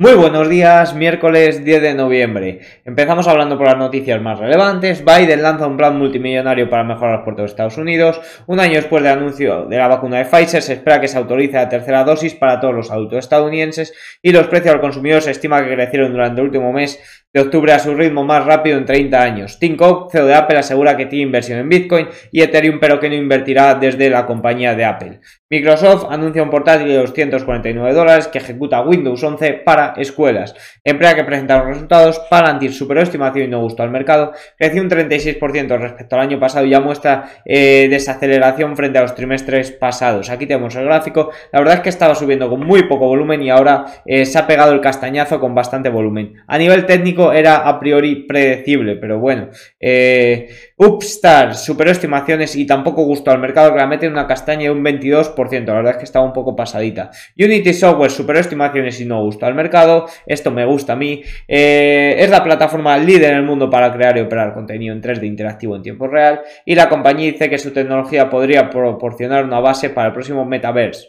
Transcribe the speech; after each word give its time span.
Muy 0.00 0.14
buenos 0.14 0.48
días, 0.48 0.94
miércoles 0.94 1.62
10 1.62 1.82
de 1.82 1.92
noviembre. 1.92 2.60
Empezamos 2.86 3.28
hablando 3.28 3.58
por 3.58 3.66
las 3.66 3.76
noticias 3.76 4.18
más 4.18 4.38
relevantes. 4.38 5.04
Biden 5.04 5.42
lanza 5.42 5.66
un 5.66 5.76
plan 5.76 5.98
multimillonario 5.98 6.70
para 6.70 6.84
mejorar 6.84 7.16
los 7.16 7.24
puertos 7.24 7.42
de 7.42 7.50
Estados 7.50 7.76
Unidos. 7.76 8.18
Un 8.46 8.60
año 8.60 8.76
después 8.76 9.02
del 9.02 9.12
anuncio 9.12 9.66
de 9.66 9.76
la 9.76 9.88
vacuna 9.88 10.16
de 10.16 10.24
Pfizer, 10.24 10.62
se 10.62 10.72
espera 10.72 11.02
que 11.02 11.08
se 11.08 11.18
autorice 11.18 11.58
la 11.58 11.68
tercera 11.68 12.02
dosis 12.02 12.34
para 12.34 12.60
todos 12.60 12.74
los 12.74 12.90
adultos 12.90 13.18
estadounidenses 13.18 13.92
y 14.22 14.32
los 14.32 14.46
precios 14.46 14.74
al 14.74 14.80
consumidor 14.80 15.20
se 15.20 15.32
estima 15.32 15.62
que 15.62 15.74
crecieron 15.74 16.12
durante 16.12 16.40
el 16.40 16.46
último 16.46 16.72
mes 16.72 16.98
de 17.32 17.40
octubre 17.40 17.72
a 17.72 17.78
su 17.78 17.94
ritmo 17.94 18.24
más 18.24 18.44
rápido 18.44 18.76
en 18.76 18.84
30 18.84 19.22
años. 19.22 19.58
Tim 19.58 19.76
Cook, 19.76 20.10
CEO 20.10 20.26
de 20.26 20.34
Apple, 20.34 20.58
asegura 20.58 20.96
que 20.96 21.06
tiene 21.06 21.24
inversión 21.24 21.58
en 21.58 21.68
Bitcoin 21.68 22.08
y 22.32 22.42
Ethereum, 22.42 22.78
pero 22.80 22.98
que 22.98 23.08
no 23.08 23.14
invertirá 23.14 23.74
desde 23.74 24.10
la 24.10 24.26
compañía 24.26 24.74
de 24.74 24.84
Apple. 24.84 25.20
Microsoft 25.52 26.06
anuncia 26.08 26.44
un 26.44 26.50
portátil 26.50 26.86
de 26.86 26.96
249 26.96 27.92
dólares 27.92 28.28
que 28.28 28.38
ejecuta 28.38 28.82
Windows 28.82 29.20
11 29.20 29.54
para 29.64 29.94
escuelas. 29.96 30.54
Empresa 30.84 31.16
que 31.16 31.24
presenta 31.24 31.58
los 31.58 31.66
resultados, 31.66 32.20
Palantir 32.30 32.72
superó 32.72 33.02
estimación 33.02 33.46
y 33.46 33.48
no 33.48 33.60
gustó 33.60 33.82
al 33.82 33.90
mercado, 33.90 34.30
creció 34.56 34.80
un 34.80 34.88
36% 34.88 35.76
respecto 35.76 36.14
al 36.14 36.22
año 36.22 36.38
pasado 36.38 36.66
y 36.66 36.70
ya 36.70 36.78
muestra 36.78 37.30
eh, 37.44 37.88
desaceleración 37.90 38.76
frente 38.76 38.98
a 38.98 39.02
los 39.02 39.16
trimestres 39.16 39.72
pasados. 39.72 40.30
Aquí 40.30 40.46
tenemos 40.46 40.76
el 40.76 40.84
gráfico. 40.84 41.30
La 41.50 41.58
verdad 41.58 41.78
es 41.78 41.80
que 41.80 41.88
estaba 41.88 42.14
subiendo 42.14 42.48
con 42.48 42.64
muy 42.64 42.84
poco 42.84 43.08
volumen 43.08 43.42
y 43.42 43.50
ahora 43.50 43.86
eh, 44.06 44.26
se 44.26 44.38
ha 44.38 44.46
pegado 44.46 44.72
el 44.72 44.80
castañazo 44.80 45.40
con 45.40 45.52
bastante 45.52 45.88
volumen. 45.88 46.34
A 46.46 46.58
nivel 46.58 46.86
técnico, 46.86 47.19
era 47.32 47.68
a 47.68 47.78
priori 47.78 48.26
predecible, 48.26 48.96
pero 48.96 49.18
bueno. 49.18 49.48
Eh, 49.78 50.48
Upstar 50.76 51.54
superó 51.54 51.90
estimaciones 51.90 52.56
y 52.56 52.66
tampoco 52.66 53.04
gustó 53.04 53.30
al 53.30 53.38
mercado 53.38 53.72
que 53.72 53.78
la 53.78 53.86
mete 53.86 54.06
en 54.06 54.12
una 54.12 54.26
castaña 54.26 54.64
de 54.64 54.70
un 54.70 54.82
22%. 54.82 55.66
La 55.66 55.74
verdad 55.74 55.92
es 55.92 55.98
que 55.98 56.04
estaba 56.04 56.24
un 56.24 56.32
poco 56.32 56.56
pasadita. 56.56 57.10
Unity 57.38 57.74
Software 57.74 58.10
superó 58.10 58.38
estimaciones 58.38 59.00
y 59.00 59.04
no 59.04 59.22
gustó 59.22 59.46
al 59.46 59.54
mercado. 59.54 60.06
Esto 60.26 60.50
me 60.50 60.64
gusta 60.64 60.94
a 60.94 60.96
mí. 60.96 61.22
Eh, 61.46 62.16
es 62.18 62.30
la 62.30 62.42
plataforma 62.42 62.96
líder 62.98 63.32
en 63.32 63.38
el 63.38 63.44
mundo 63.44 63.68
para 63.68 63.92
crear 63.92 64.16
y 64.16 64.20
operar 64.20 64.54
contenido 64.54 64.94
en 64.94 65.02
3D 65.02 65.26
interactivo 65.26 65.76
en 65.76 65.82
tiempo 65.82 66.06
real. 66.06 66.40
Y 66.64 66.74
la 66.74 66.88
compañía 66.88 67.30
dice 67.32 67.50
que 67.50 67.58
su 67.58 67.72
tecnología 67.72 68.30
podría 68.30 68.70
proporcionar 68.70 69.44
una 69.44 69.60
base 69.60 69.90
para 69.90 70.08
el 70.08 70.14
próximo 70.14 70.44
metaverse. 70.44 71.08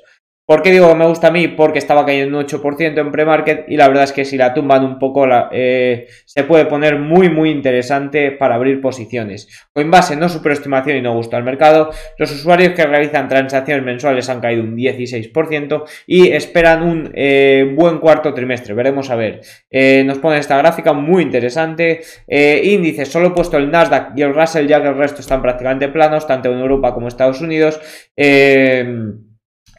¿Por 0.51 0.63
qué 0.63 0.71
digo 0.71 0.89
que 0.89 0.95
me 0.95 1.07
gusta 1.07 1.27
a 1.27 1.31
mí? 1.31 1.47
Porque 1.47 1.79
estaba 1.79 2.05
cayendo 2.05 2.37
un 2.37 2.45
8% 2.45 2.99
en 2.99 3.09
pre-market 3.09 3.63
y 3.69 3.77
la 3.77 3.87
verdad 3.87 4.03
es 4.03 4.11
que 4.11 4.25
si 4.25 4.35
la 4.35 4.53
tumban 4.53 4.83
un 4.83 4.99
poco 4.99 5.25
eh, 5.49 6.07
se 6.25 6.43
puede 6.43 6.65
poner 6.65 6.99
muy 6.99 7.29
muy 7.29 7.51
interesante 7.51 8.33
para 8.33 8.55
abrir 8.55 8.81
posiciones. 8.81 9.47
Coinbase 9.71 10.17
no 10.17 10.27
superestimación 10.27 10.97
y 10.97 11.01
no 11.01 11.13
gusta 11.13 11.37
al 11.37 11.45
mercado. 11.45 11.91
Los 12.17 12.33
usuarios 12.33 12.73
que 12.73 12.85
realizan 12.85 13.29
transacciones 13.29 13.85
mensuales 13.85 14.27
han 14.27 14.41
caído 14.41 14.63
un 14.63 14.75
16% 14.75 15.85
y 16.05 16.27
esperan 16.33 16.83
un 16.83 17.11
eh, 17.13 17.73
buen 17.73 17.99
cuarto 17.99 18.33
trimestre. 18.33 18.73
Veremos 18.73 19.09
a 19.09 19.15
ver. 19.15 19.39
Eh, 19.69 20.03
nos 20.05 20.17
pone 20.17 20.37
esta 20.37 20.57
gráfica 20.57 20.91
muy 20.91 21.23
interesante. 21.23 22.01
índices, 22.27 23.07
solo 23.07 23.27
he 23.27 23.31
puesto 23.31 23.55
el 23.55 23.71
Nasdaq 23.71 24.17
y 24.17 24.21
el 24.21 24.35
Russell 24.35 24.67
ya 24.67 24.81
que 24.81 24.89
el 24.89 24.97
resto 24.97 25.21
están 25.21 25.41
prácticamente 25.41 25.87
planos, 25.87 26.27
tanto 26.27 26.51
en 26.51 26.59
Europa 26.59 26.93
como 26.93 27.05
en 27.05 27.07
Estados 27.07 27.39
Unidos. 27.39 27.79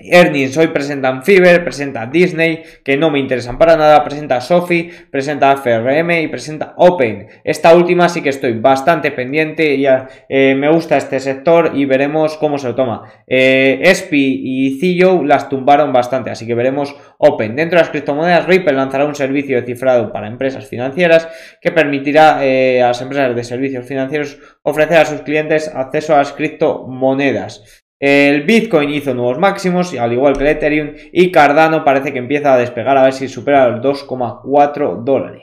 Earnings 0.05 0.57
hoy 0.57 0.69
presentan 0.69 1.23
Fiverr, 1.23 1.65
presenta 1.65 2.07
Disney, 2.07 2.63
que 2.85 2.97
no 2.97 3.11
me 3.11 3.19
interesan 3.19 3.59
para 3.59 3.77
nada, 3.77 4.03
presenta 4.05 4.41
Sophie, 4.41 4.91
presenta 5.11 5.57
FRM 5.57 6.11
y 6.23 6.29
presenta 6.29 6.75
Open. 6.77 7.29
Esta 7.45 7.75
última 7.75 8.09
sí 8.09 8.23
que 8.23 8.31
estoy 8.31 8.55
bastante 8.55 9.11
pendiente, 9.11 9.79
ya 9.79 10.09
eh, 10.29 10.55
me 10.55 10.71
gusta 10.71 10.97
este 10.97 11.21
sector 11.21 11.73
y 11.75 11.85
veremos 11.85 12.37
cómo 12.37 12.59
se 12.59 12.69
lo 12.69 12.75
toma. 12.75 13.13
Eh, 13.27 13.81
ESPI 13.83 14.43
y 14.45 14.81
Cillo 14.81 15.23
las 15.25 15.49
tumbaron 15.49 15.93
bastante, 15.93 16.31
así 16.31 16.47
que 16.47 16.55
veremos 16.55 16.95
Open. 17.19 17.57
Dentro 17.57 17.79
de 17.79 17.83
las 17.83 17.91
criptomonedas, 17.91 18.47
Ripple 18.47 18.73
lanzará 18.73 19.05
un 19.05 19.15
servicio 19.15 19.61
de 19.61 19.67
cifrado 19.67 20.13
para 20.13 20.27
empresas 20.27 20.67
financieras 20.67 21.29
que 21.61 21.71
permitirá 21.71 22.45
eh, 22.45 22.83
a 22.83 22.89
las 22.89 23.01
empresas 23.01 23.35
de 23.35 23.45
servicios 23.45 23.87
financieros 23.87 24.39
ofrecer 24.63 24.99
a 24.99 25.05
sus 25.05 25.23
clientes 25.23 25.71
acceso 25.75 26.15
a 26.15 26.19
las 26.19 26.33
criptomonedas. 26.33 27.82
El 28.03 28.43
Bitcoin 28.43 28.91
hizo 28.91 29.15
nuevos 29.15 29.39
máximos, 29.39 29.95
al 29.95 30.13
igual 30.13 30.37
que 30.37 30.43
el 30.43 30.51
Ethereum, 30.51 30.91
y 31.13 31.31
Cardano 31.31 31.85
parece 31.85 32.13
que 32.13 32.19
empieza 32.19 32.53
a 32.53 32.59
despegar 32.59 32.99
a 32.99 33.05
ver 33.05 33.13
si 33.13 33.29
supera 33.29 33.69
los 33.69 33.81
2,4 33.81 35.05
dólares. 35.05 35.43